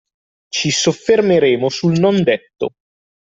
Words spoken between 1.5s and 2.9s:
sul non detto